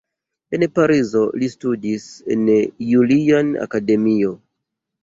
[0.57, 2.51] En Parizo li studis en
[2.89, 4.35] "Julian Akademio".